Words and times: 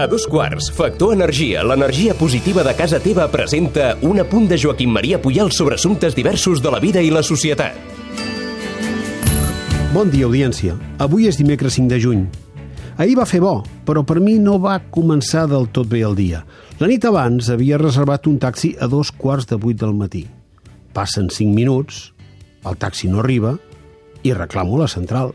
A 0.00 0.06
dos 0.06 0.26
quarts, 0.26 0.70
Factor 0.72 1.12
Energia, 1.12 1.60
l'energia 1.60 2.14
positiva 2.14 2.62
de 2.64 2.72
casa 2.72 3.00
teva, 3.04 3.26
presenta 3.28 3.96
un 4.00 4.22
apunt 4.22 4.46
de 4.48 4.56
Joaquim 4.56 4.88
Maria 4.94 5.18
Puyal 5.20 5.50
sobre 5.52 5.76
assumptes 5.76 6.14
diversos 6.16 6.62
de 6.62 6.70
la 6.72 6.80
vida 6.80 7.02
i 7.04 7.10
la 7.12 7.20
societat. 7.22 7.76
Bon 9.92 10.08
dia, 10.08 10.24
audiència. 10.24 10.78
Avui 11.02 11.28
és 11.28 11.36
dimecres 11.36 11.76
5 11.76 11.92
de 11.92 11.98
juny. 12.00 12.22
Ahir 12.96 13.18
va 13.18 13.26
fer 13.28 13.42
bo, 13.44 13.58
però 13.84 14.00
per 14.06 14.22
mi 14.24 14.38
no 14.38 14.56
va 14.62 14.78
començar 14.94 15.44
del 15.50 15.68
tot 15.74 15.90
bé 15.90 16.00
el 16.06 16.16
dia. 16.16 16.44
La 16.80 16.88
nit 16.88 17.04
abans 17.04 17.50
havia 17.52 17.80
reservat 17.80 18.30
un 18.30 18.38
taxi 18.38 18.76
a 18.80 18.88
dos 18.88 19.10
quarts 19.10 19.50
de 19.50 19.60
vuit 19.60 19.76
del 19.76 19.92
matí. 19.92 20.24
Passen 20.96 21.28
5 21.28 21.52
minuts, 21.52 22.12
el 22.64 22.80
taxi 22.80 23.08
no 23.10 23.20
arriba 23.20 23.56
i 24.22 24.32
reclamo 24.32 24.78
la 24.80 24.88
central. 24.88 25.34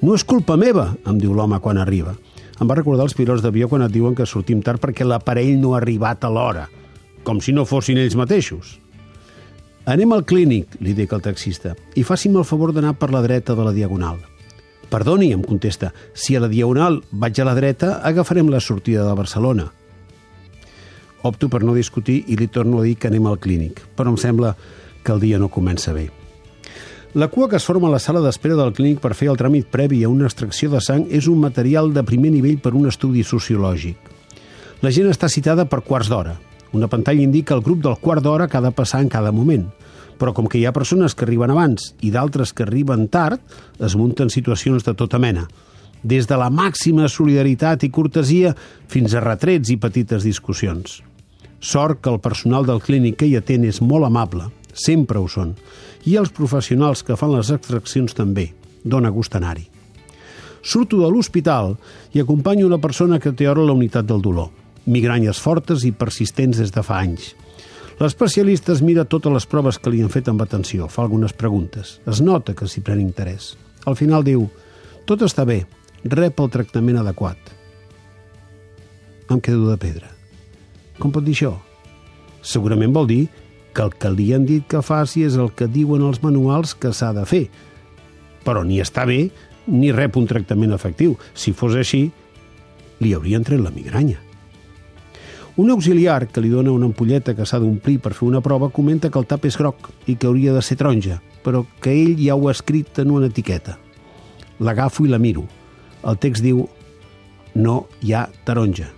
No 0.00 0.14
és 0.16 0.24
culpa 0.24 0.56
meva, 0.56 0.94
em 1.04 1.18
diu 1.20 1.34
l'home 1.36 1.58
quan 1.60 1.76
arriba. 1.76 2.14
Em 2.60 2.68
va 2.68 2.76
recordar 2.76 3.04
els 3.04 3.16
pilots 3.16 3.42
d'avió 3.44 3.68
quan 3.68 3.84
et 3.84 3.92
diuen 3.92 4.14
que 4.16 4.28
sortim 4.28 4.62
tard 4.64 4.80
perquè 4.80 5.04
l'aparell 5.04 5.58
no 5.60 5.74
ha 5.74 5.80
arribat 5.80 6.24
a 6.24 6.30
l'hora, 6.32 6.66
com 7.24 7.40
si 7.40 7.52
no 7.52 7.66
fossin 7.68 8.00
ells 8.00 8.16
mateixos. 8.16 8.78
Anem 9.88 10.12
al 10.12 10.24
clínic, 10.28 10.76
li 10.80 10.92
dic 10.96 11.12
al 11.12 11.24
taxista, 11.24 11.74
i 11.96 12.04
faci'm 12.04 12.36
el 12.36 12.48
favor 12.48 12.72
d'anar 12.76 12.94
per 13.00 13.10
la 13.12 13.22
dreta 13.24 13.56
de 13.56 13.64
la 13.64 13.72
diagonal. 13.76 14.20
Perdoni, 14.90 15.30
em 15.32 15.42
contesta, 15.44 15.92
si 16.14 16.36
a 16.36 16.40
la 16.40 16.50
diagonal 16.52 17.00
vaig 17.12 17.40
a 17.40 17.48
la 17.48 17.56
dreta, 17.56 17.98
agafarem 18.04 18.48
la 18.52 18.60
sortida 18.60 19.06
de 19.06 19.16
Barcelona. 19.16 19.70
Opto 21.22 21.48
per 21.52 21.62
no 21.64 21.76
discutir 21.76 22.22
i 22.28 22.36
li 22.40 22.48
torno 22.48 22.80
a 22.80 22.86
dir 22.88 22.96
que 22.96 23.08
anem 23.08 23.28
al 23.28 23.40
clínic, 23.40 23.84
però 23.96 24.12
em 24.12 24.20
sembla 24.20 24.56
que 25.04 25.12
el 25.12 25.20
dia 25.20 25.38
no 25.38 25.52
comença 25.52 25.92
bé. 25.96 26.08
La 27.12 27.26
cua 27.26 27.48
que 27.48 27.56
es 27.56 27.64
forma 27.66 27.88
a 27.88 27.90
la 27.90 27.98
sala 27.98 28.20
d'espera 28.22 28.54
del 28.54 28.70
clínic 28.70 29.00
per 29.02 29.16
fer 29.18 29.32
el 29.32 29.38
tràmit 29.38 29.66
previ 29.66 30.04
a 30.06 30.08
una 30.08 30.28
extracció 30.28 30.68
de 30.70 30.78
sang 30.78 31.08
és 31.10 31.26
un 31.26 31.40
material 31.42 31.88
de 31.90 32.04
primer 32.06 32.30
nivell 32.30 32.60
per 32.62 32.70
un 32.78 32.86
estudi 32.86 33.24
sociològic. 33.26 33.96
La 34.86 34.92
gent 34.94 35.08
està 35.10 35.26
citada 35.26 35.64
per 35.66 35.80
quarts 35.82 36.06
d'hora. 36.06 36.36
Una 36.70 36.86
pantalla 36.86 37.24
indica 37.24 37.56
el 37.56 37.64
grup 37.66 37.80
del 37.82 37.96
quart 37.98 38.22
d'hora 38.22 38.46
que 38.46 38.60
ha 38.60 38.62
de 38.62 38.70
passar 38.70 39.00
en 39.02 39.10
cada 39.10 39.32
moment. 39.34 39.66
Però 40.22 40.30
com 40.36 40.46
que 40.46 40.60
hi 40.60 40.68
ha 40.70 40.72
persones 40.76 41.18
que 41.18 41.26
arriben 41.26 41.50
abans 41.50 41.96
i 41.98 42.12
d'altres 42.14 42.54
que 42.54 42.62
arriben 42.62 43.08
tard, 43.08 43.42
es 43.80 43.98
munten 43.98 44.30
situacions 44.30 44.86
de 44.86 44.94
tota 44.94 45.18
mena. 45.18 45.48
Des 46.06 46.30
de 46.30 46.38
la 46.38 46.46
màxima 46.46 47.10
solidaritat 47.10 47.82
i 47.82 47.90
cortesia 47.90 48.54
fins 48.86 49.18
a 49.18 49.24
retrets 49.26 49.74
i 49.74 49.80
petites 49.82 50.22
discussions. 50.22 51.00
Sort 51.58 52.04
que 52.04 52.14
el 52.14 52.22
personal 52.22 52.70
del 52.70 52.78
clínic 52.80 53.18
que 53.18 53.26
hi 53.26 53.34
atén 53.36 53.66
és 53.66 53.82
molt 53.82 54.06
amable, 54.06 54.46
sempre 54.74 55.18
ho 55.18 55.28
són, 55.28 55.54
i 56.06 56.16
els 56.16 56.32
professionals 56.32 57.02
que 57.04 57.16
fan 57.16 57.34
les 57.34 57.50
extraccions 57.52 58.16
també. 58.16 58.50
Dóna 58.84 59.10
gust 59.12 59.36
anar-hi. 59.36 59.66
Surto 60.62 61.00
de 61.00 61.08
l'hospital 61.08 61.74
i 62.12 62.20
acompanyo 62.20 62.66
una 62.66 62.80
persona 62.80 63.18
que 63.20 63.32
té 63.32 63.48
hora 63.48 63.64
la 63.64 63.76
unitat 63.76 64.06
del 64.08 64.20
dolor. 64.22 64.50
Migranyes 64.86 65.40
fortes 65.40 65.84
i 65.84 65.92
persistents 65.92 66.60
des 66.60 66.72
de 66.72 66.82
fa 66.84 67.00
anys. 67.00 67.34
L'especialista 68.00 68.72
es 68.72 68.80
mira 68.80 69.04
totes 69.04 69.32
les 69.32 69.46
proves 69.46 69.76
que 69.78 69.90
li 69.92 70.00
han 70.00 70.12
fet 70.12 70.28
amb 70.32 70.40
atenció, 70.40 70.88
fa 70.88 71.02
algunes 71.04 71.34
preguntes. 71.36 71.98
Es 72.08 72.22
nota 72.24 72.54
que 72.56 72.68
s'hi 72.68 72.80
pren 72.80 73.00
interès. 73.00 73.54
Al 73.84 73.96
final 73.96 74.24
diu, 74.24 74.46
tot 75.04 75.20
està 75.24 75.44
bé, 75.44 75.66
rep 76.04 76.40
el 76.40 76.48
tractament 76.52 77.00
adequat. 77.00 77.36
Em 79.30 79.40
quedo 79.40 79.68
de 79.68 79.76
pedra. 79.80 80.08
Com 80.98 81.12
pot 81.12 81.24
dir 81.24 81.36
això? 81.36 81.52
Segurament 82.40 82.92
vol 82.96 83.08
dir 83.08 83.20
que 83.74 83.84
el 83.86 83.94
que 83.94 84.10
li 84.12 84.30
han 84.34 84.46
dit 84.48 84.66
que 84.66 84.82
faci 84.82 85.24
és 85.26 85.36
el 85.40 85.52
que 85.56 85.68
diuen 85.70 86.02
els 86.06 86.22
manuals 86.22 86.74
que 86.74 86.92
s'ha 86.96 87.12
de 87.16 87.26
fer. 87.28 87.44
Però 88.44 88.64
ni 88.66 88.80
està 88.82 89.06
bé 89.08 89.28
ni 89.70 89.92
rep 89.92 90.16
un 90.16 90.26
tractament 90.26 90.72
efectiu. 90.74 91.16
Si 91.34 91.52
fos 91.52 91.76
així, 91.78 92.08
li 93.00 93.14
haurien 93.14 93.44
tret 93.44 93.60
la 93.62 93.72
migranya. 93.74 94.18
Un 95.60 95.70
auxiliar 95.74 96.28
que 96.30 96.40
li 96.40 96.48
dona 96.48 96.72
una 96.72 96.86
ampolleta 96.88 97.34
que 97.36 97.44
s'ha 97.44 97.58
d'omplir 97.60 97.98
per 98.00 98.14
fer 98.16 98.26
una 98.28 98.40
prova 98.40 98.70
comenta 98.72 99.10
que 99.10 99.18
el 99.20 99.26
tap 99.28 99.44
és 99.44 99.58
groc 99.60 99.90
i 100.06 100.14
que 100.16 100.28
hauria 100.30 100.54
de 100.54 100.62
ser 100.62 100.78
taronja, 100.80 101.18
però 101.44 101.64
que 101.82 101.92
ell 101.92 102.14
ja 102.20 102.36
ho 102.36 102.48
ha 102.48 102.54
escrit 102.54 103.02
en 103.02 103.10
una 103.10 103.28
etiqueta. 103.28 103.76
L'agafo 104.60 105.04
i 105.04 105.10
la 105.10 105.18
miro. 105.18 105.44
El 106.06 106.16
text 106.16 106.44
diu 106.44 106.64
no 107.54 107.86
hi 108.00 108.14
ha 108.14 108.28
taronja. 108.46 108.88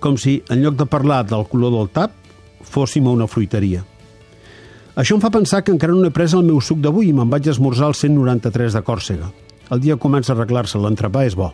Com 0.00 0.16
si, 0.16 0.40
en 0.48 0.62
lloc 0.62 0.78
de 0.78 0.86
parlar 0.86 1.24
del 1.26 1.46
color 1.50 1.74
del 1.74 1.92
tap, 1.94 2.14
fóssim 2.62 3.06
a 3.06 3.14
una 3.14 3.28
fruiteria. 3.28 3.84
Això 4.98 5.14
em 5.14 5.20
fa 5.22 5.30
pensar 5.30 5.62
que 5.62 5.70
encara 5.70 5.94
no 5.94 6.08
he 6.08 6.14
pres 6.14 6.32
el 6.34 6.42
meu 6.42 6.58
suc 6.58 6.80
d'avui 6.82 7.12
i 7.12 7.14
me'n 7.14 7.30
vaig 7.30 7.46
esmorzar 7.46 7.86
al 7.86 7.94
193 7.94 8.74
de 8.74 8.82
Còrsega. 8.82 9.28
El 9.70 9.78
dia 9.84 9.98
comença 10.00 10.32
a 10.32 10.34
arreglar-se, 10.34 10.80
l'entrepà 10.80 11.22
és 11.28 11.36
bo. 11.38 11.52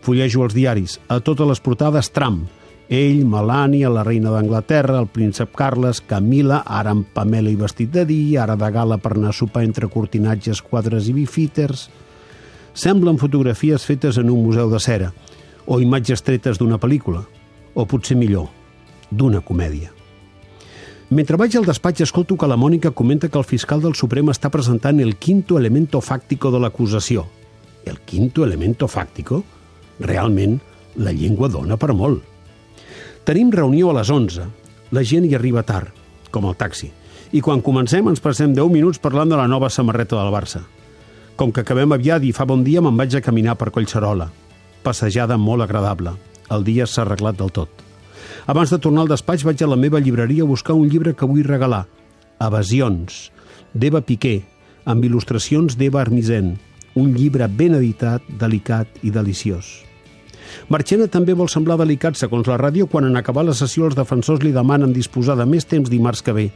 Fullejo 0.00 0.46
els 0.46 0.56
diaris. 0.56 0.96
A 1.12 1.18
totes 1.20 1.48
les 1.50 1.60
portades, 1.60 2.08
Trump. 2.14 2.46
Ell, 2.88 3.20
Melania, 3.28 3.90
la 3.92 4.02
reina 4.02 4.32
d'Anglaterra, 4.32 4.96
el 4.98 5.10
príncep 5.12 5.52
Carles, 5.54 6.00
Camila, 6.00 6.62
ara 6.64 6.96
amb 6.96 7.12
Pamela 7.14 7.52
i 7.52 7.58
vestit 7.60 7.92
de 7.94 8.06
dia, 8.08 8.46
ara 8.46 8.56
de 8.56 8.72
gala 8.72 8.98
per 8.98 9.12
anar 9.14 9.30
a 9.30 9.36
sopar 9.36 9.62
entre 9.68 9.92
cortinatges, 9.92 10.64
quadres 10.64 11.12
i 11.12 11.14
bifíters. 11.20 11.86
Semblen 12.72 13.20
fotografies 13.20 13.84
fetes 13.86 14.18
en 14.18 14.32
un 14.32 14.42
museu 14.48 14.72
de 14.72 14.80
cera, 14.80 15.12
o 15.66 15.78
imatges 15.84 16.24
tretes 16.26 16.58
d'una 16.58 16.80
pel·lícula, 16.82 17.22
o 17.74 17.86
potser 17.86 18.18
millor, 18.18 18.48
d'una 19.10 19.44
comèdia. 19.44 19.99
Mentre 21.10 21.34
vaig 21.34 21.56
al 21.58 21.66
despatx 21.66 22.04
escolto 22.04 22.36
que 22.38 22.46
la 22.46 22.54
Mònica 22.54 22.92
comenta 22.94 23.28
que 23.28 23.38
el 23.38 23.44
fiscal 23.44 23.80
del 23.82 23.96
Suprem 23.98 24.28
està 24.30 24.46
presentant 24.46 25.00
el 25.02 25.16
quinto 25.18 25.56
elemento 25.58 25.98
fàctico 25.98 26.52
de 26.54 26.60
l'acusació. 26.62 27.24
El 27.82 27.98
quinto 28.06 28.44
elemento 28.46 28.86
fàctico? 28.86 29.40
Realment, 29.98 30.60
la 31.02 31.10
llengua 31.10 31.50
dona 31.50 31.74
per 31.76 31.90
molt. 31.98 32.22
Tenim 33.26 33.50
reunió 33.50 33.90
a 33.90 33.96
les 33.98 34.14
11. 34.14 34.46
La 34.94 35.02
gent 35.02 35.26
hi 35.26 35.34
arriba 35.34 35.66
tard, 35.66 35.90
com 36.30 36.46
el 36.46 36.54
taxi. 36.54 36.92
I 37.34 37.42
quan 37.42 37.58
comencem 37.58 38.06
ens 38.06 38.22
passem 38.22 38.54
10 38.54 38.70
minuts 38.70 39.02
parlant 39.02 39.34
de 39.34 39.38
la 39.38 39.50
nova 39.50 39.66
samarreta 39.66 40.14
del 40.14 40.30
Barça. 40.30 40.62
Com 41.34 41.50
que 41.50 41.66
acabem 41.66 41.90
aviat 41.90 42.22
i 42.22 42.30
fa 42.30 42.46
bon 42.46 42.62
dia, 42.62 42.78
me'n 42.78 42.94
vaig 42.94 43.18
a 43.18 43.26
caminar 43.26 43.58
per 43.58 43.72
Collserola. 43.74 44.30
Passejada 44.86 45.34
molt 45.38 45.66
agradable. 45.66 46.14
El 46.54 46.62
dia 46.62 46.86
s'ha 46.86 47.02
arreglat 47.02 47.38
del 47.42 47.50
tot. 47.50 47.89
Abans 48.50 48.72
de 48.74 48.80
tornar 48.82 49.04
al 49.04 49.10
despatx 49.12 49.44
vaig 49.46 49.60
a 49.62 49.66
la 49.70 49.76
meva 49.78 50.00
llibreria 50.02 50.42
a 50.42 50.48
buscar 50.48 50.74
un 50.74 50.88
llibre 50.90 51.12
que 51.14 51.26
vull 51.28 51.44
regalar. 51.46 51.84
Evasions, 52.42 53.28
d'Eva 53.78 54.00
Piqué, 54.02 54.40
amb 54.90 55.04
il·lustracions 55.06 55.76
d'Eva 55.78 56.00
Armisen. 56.02 56.56
Un 56.98 57.12
llibre 57.14 57.46
ben 57.46 57.76
editat, 57.78 58.24
delicat 58.40 59.04
i 59.06 59.12
deliciós. 59.14 59.68
Marchena 60.66 61.06
també 61.06 61.36
vol 61.38 61.46
semblar 61.52 61.76
delicat, 61.78 62.18
segons 62.18 62.50
la 62.50 62.58
ràdio, 62.58 62.88
quan 62.90 63.06
en 63.06 63.20
acabar 63.20 63.44
la 63.46 63.54
sessió 63.54 63.86
els 63.86 63.94
defensors 63.94 64.42
li 64.42 64.50
demanen 64.50 64.96
disposar 64.96 65.36
de 65.38 65.46
més 65.46 65.68
temps 65.70 65.86
dimarts 65.86 66.24
que 66.26 66.34
ve. 66.34 66.48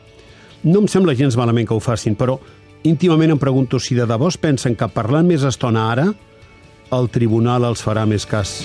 No 0.64 0.82
em 0.82 0.90
sembla 0.90 1.14
gens 1.14 1.38
malament 1.38 1.68
que 1.68 1.78
ho 1.78 1.84
facin, 1.84 2.18
però 2.18 2.40
íntimament 2.82 3.36
em 3.36 3.38
pregunto 3.38 3.78
si 3.78 3.94
de 3.94 4.08
debò 4.10 4.32
es 4.34 4.40
pensen 4.40 4.74
que 4.74 4.90
parlant 4.90 5.30
més 5.30 5.46
estona 5.46 5.92
ara, 5.92 6.08
el 6.90 7.08
tribunal 7.14 7.70
els 7.70 7.86
farà 7.86 8.02
més 8.02 8.26
cas. 8.26 8.64